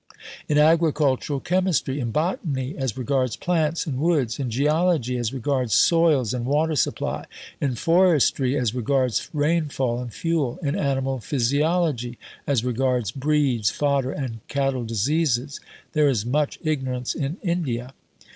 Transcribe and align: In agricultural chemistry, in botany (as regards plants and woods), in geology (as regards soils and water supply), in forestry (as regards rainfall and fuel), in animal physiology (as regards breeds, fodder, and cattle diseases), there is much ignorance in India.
In 0.49 0.57
agricultural 0.57 1.39
chemistry, 1.41 1.99
in 1.99 2.09
botany 2.09 2.75
(as 2.75 2.97
regards 2.97 3.35
plants 3.35 3.85
and 3.85 3.99
woods), 3.99 4.39
in 4.39 4.49
geology 4.49 5.15
(as 5.15 5.31
regards 5.31 5.75
soils 5.75 6.33
and 6.33 6.47
water 6.47 6.75
supply), 6.75 7.25
in 7.61 7.75
forestry 7.75 8.57
(as 8.57 8.73
regards 8.73 9.29
rainfall 9.31 9.99
and 10.01 10.11
fuel), 10.11 10.57
in 10.63 10.75
animal 10.75 11.19
physiology 11.19 12.17
(as 12.47 12.65
regards 12.65 13.11
breeds, 13.11 13.69
fodder, 13.69 14.11
and 14.11 14.39
cattle 14.47 14.85
diseases), 14.85 15.59
there 15.93 16.09
is 16.09 16.25
much 16.25 16.57
ignorance 16.63 17.13
in 17.13 17.37
India. 17.43 17.93